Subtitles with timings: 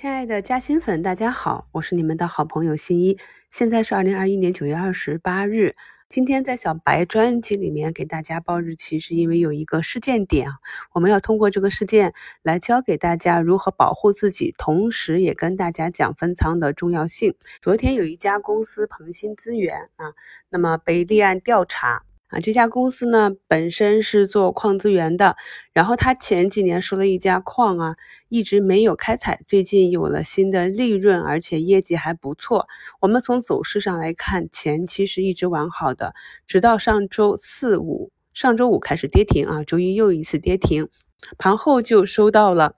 [0.00, 3.18] 亲爱的嘉兴粉，大家好，我是你们的好朋友新一。
[3.50, 5.76] 现在是二零二一年九月二十八日。
[6.08, 10.48] 今天在小白专辑里面给大家报日期，是因为有一个事件点，
[10.94, 17.34] 我们要通过这个事件来教给大家如何保护自己，同时也跟大家讲分仓的重要性。
[17.60, 20.14] 昨天有一家公司鹏鑫资源啊，
[20.48, 22.04] 那么被立案调查。
[22.30, 25.36] 啊，这家公司呢本身是做矿资源的，
[25.72, 27.96] 然后他前几年收了一家矿啊，
[28.28, 32.68] 一直没有开采，最近有了新的利润，而且业绩还不错。
[33.00, 36.14] 我们从走势上来看，前期是一直完好的，
[36.46, 40.88] 直到上周四五，上周五开始跌停啊，周一又一次跌停，
[41.36, 42.76] 盘后就收到了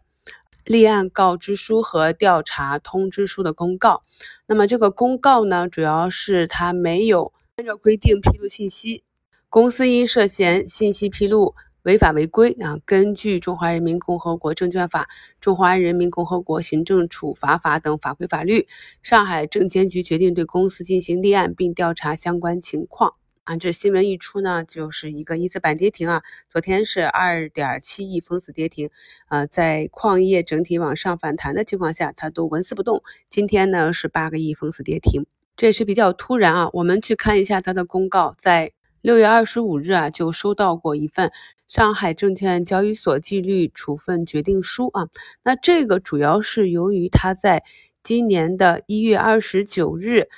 [0.65, 4.01] 立案告知书和调查通知书的公告。
[4.47, 9.05] 那么这个公告呢，主要是他没有按照规定披露信息。
[9.53, 15.03] 公司因涉嫌信息披露违法违规啊，根据《中华人民共和国证券法》
[15.43, 18.67] 《中华人民共和国行政处罚法》等法规法律，
[19.03, 23.13] 上海证监局决定对公司进行立案并调查相关情况
[23.45, 23.59] 啊。
[23.59, 26.23] 这新闻一出呢，就是一个一字板跌停啊。
[26.49, 28.89] 昨天是二点七亿封死跌停
[29.27, 33.03] 啊，在矿业整体往上反弹的情况下，它都纹丝不动。
[33.29, 35.27] 今天呢是八个亿封死跌停，
[35.59, 36.71] 这也是比较突然啊。
[36.73, 38.73] 我们去看一下它的公告，在。
[39.03, 41.33] 六月二十五日啊，就收到过一份
[41.67, 45.09] 上海证券交易所纪律处分决定书啊。
[45.43, 47.65] 那这个主要是由于他在
[48.05, 50.29] 今年的一月二十九日，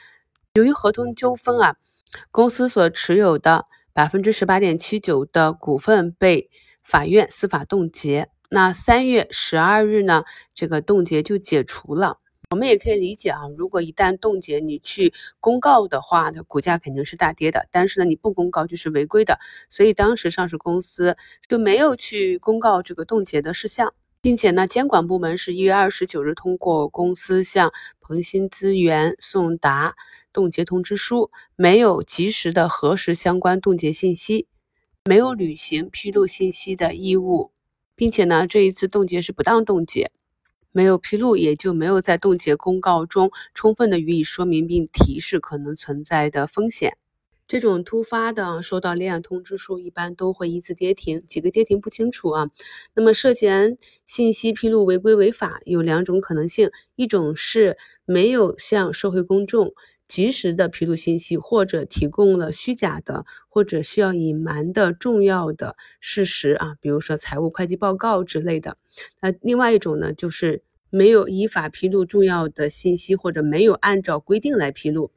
[0.54, 1.76] 由于合同纠纷啊，
[2.30, 6.48] 公司所持有的百分之十八点七九的股份被
[6.82, 8.30] 法院司法冻结。
[8.48, 12.18] 那三月十二日呢，这个冻结就解除了。
[12.50, 17.66] 我们也可以理解啊，如果一旦冻结，你去公告的话，那股价肯定是大跌的。
[17.72, 21.16] 但是呢，你不公告就是违规的，所以当时上市公司
[21.48, 29.96] 就没有去公告这个冻结的事项，并且呢，监管部门是一月二十九日通过公司向鹏鑫资源送达
[30.32, 34.46] 冻结通知书，没有及时的核实相关冻结信息，
[35.06, 37.50] 没有履行披露信息的义务，
[37.96, 40.12] 并且呢，这一次冻结是不当冻结。
[40.74, 46.96] 没有披露，也就没有在冻结公告中充分的予以说明并提示可能存在的风险。
[47.46, 52.48] 这种突发的收到立案通知书，一般都会一次跌停，几个跌停不清楚啊。
[52.94, 59.74] 那么涉嫌信息披露违规违法，有两种可能性：一种是没有向社会公众。
[60.06, 68.76] 及时的披露信息，或者提供了虚假的或者需要隐瞒的重要的事实啊，比如说财务会计报告之类的。
[69.20, 75.10] 那另外一种呢，就是没有依法披露重要的信息，或者没有按照规定来披露。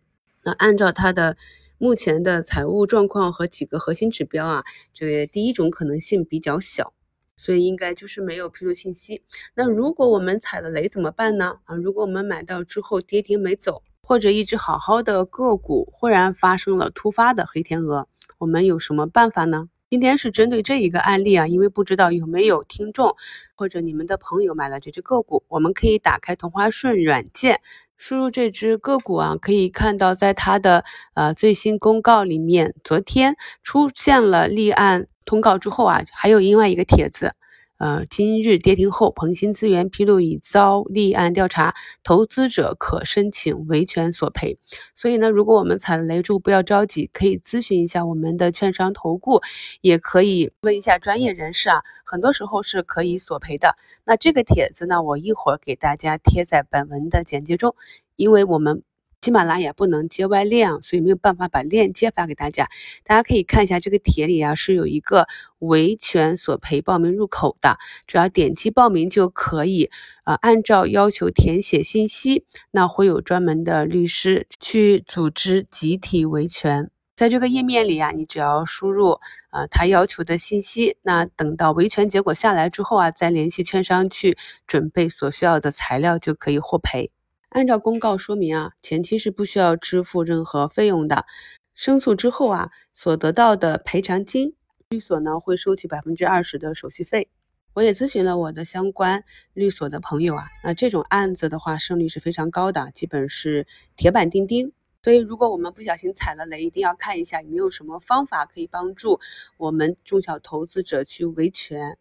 [0.44, 1.36] 那按照他的
[1.78, 6.94] 目前的财务状况和几个核心指标啊，这个第一种可能性比较小，
[7.36, 9.22] 所以应该就是没有披露信息。
[9.54, 11.60] 那如果我们踩了雷怎么办呢？
[11.66, 13.84] 啊，如果我们买到之后跌停没走。
[14.08, 18.08] 或者一只好好的个股忽然发生了突发的黑天鹅，
[18.38, 19.68] 我们有什么办法呢？
[19.90, 23.18] 今天是针对这一个案例啊，因为不知道有没有听众
[23.54, 27.60] 或者你们的朋友买了这只个股，我们可以打开同花顺软件，
[27.98, 37.34] 输入这只个股啊，可以看到在它的呃最新公告里面，昨天出现了立案通告之后啊，还有另外一个帖子。
[37.78, 44.58] 呃，今日跌停后，鹏鑫资源披露已遭立案调查，投资者可申请维权索赔。
[44.96, 49.42] 所以呢，如果我们踩了雷之后，不要着急，可以咨询一下我们的券商投顾，
[49.82, 53.76] 也可以问一下专业人士啊，很多时候是可以索赔的。
[54.06, 57.76] 那这个帖子呢，我一会儿给大家贴在本文的简介中，
[58.16, 58.84] 因为我们。
[59.28, 62.70] 喜马拉雅不能接外链，所以没有办法把链接发给大家。
[63.04, 65.28] 大家可以看一下这个帖里啊，是有一个
[65.60, 67.78] 维权索赔报名入口的，
[68.08, 69.92] 只要点击报名就可以。
[70.24, 76.90] 呃，按照要求填写信息，那会有专门的律师去组织集体维权。
[77.14, 79.20] 在这个页面里啊，你只要输入
[79.52, 87.12] 呃他要求的信息，那等到维权结果下来之后啊，再联系券商去准备所需要的材料，就可以获赔。
[87.58, 91.26] 按照公告说明啊，前期是不需要支付任何费用的。
[91.74, 94.54] 申诉之后啊，所得到的赔偿金，
[94.90, 97.30] 律所呢会收取百分之二十的手续费。
[97.74, 99.24] 我也咨询了我的相关
[99.56, 103.66] 律所的朋友啊，那这种案子的话，胜率是非常高的，基本是
[103.96, 104.72] 铁板钉钉。
[105.02, 109.20] 所以，如果我们不小心踩了雷，一定要看一下有没有什么方法可以帮助
[109.58, 111.98] 我们中小投资者去维权。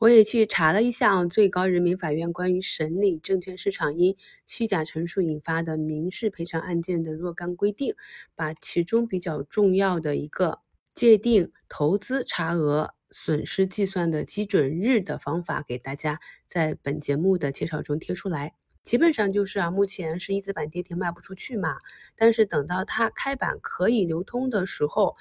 [0.00, 4.16] 我也去查了一下啊最高人民法院关于审理证券市场因
[4.46, 7.94] 虚假陈述引发的民事赔偿案件的若干规定，
[8.34, 10.60] 把其中比较重要的一个
[10.94, 18.54] 界定投资差额损失计算的基准日的方法给大家在本节目的介绍中贴出来。
[18.82, 21.76] 基本上就是啊，目前是一字板跌停卖不出去嘛，
[22.16, 25.16] 但是等到它开板可以流通的时候，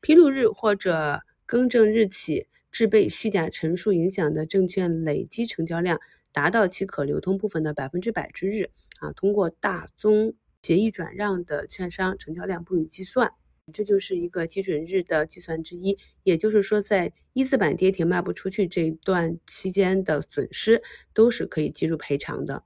[0.00, 5.98] 披露日或者更正日起，致被虚假陈述影响的证券累计成交量
[6.30, 8.68] 达到其可流通部分的百分之百之日
[9.00, 13.32] 啊，通过大宗协议转让的券商成交量不予计算。
[13.72, 20.82] 这就是一个基准日的计算之一，也就是说，在一字板跌停卖不出去这一段期间的损失，
[21.14, 22.62] 都是可以计入赔偿的。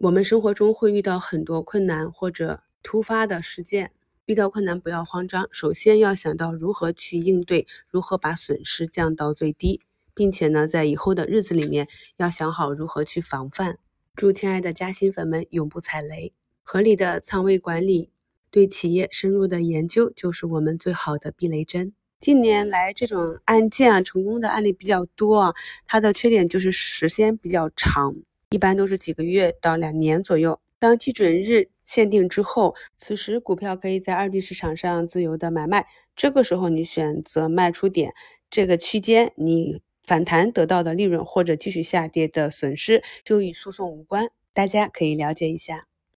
[0.00, 3.92] 我们生活中会遇到很多困难或者突发的事件，
[4.26, 9.82] 遇到困难不要慌张，首先要想到如何去应对，如何把损失降到最低，
[10.14, 13.78] 并且呢，在以后的日子里面要想好如何去防范。
[14.14, 16.32] 祝亲爱的嘉兴粉们永不踩雷，
[16.62, 18.10] 合理的仓位管理。
[18.50, 21.92] 对企业深入的研究就是我们最好的避雷针。
[22.20, 25.54] 近年来，这种案件啊，成功的案例比较多啊。
[25.86, 28.14] 它的缺点就是时间比较长，
[28.50, 30.60] 一般都是几个月到两年左右。
[30.78, 35.86] 当基准日限定之后，此时股票可以在二级市场上自由的买卖。
[36.16, 38.12] 这个时候，你选择卖出点，
[38.50, 44.28] 这个区间你反弹得到的利润或者继续下跌的损失就与诉讼无关。
[44.52, 45.93] 大家可以了解一下。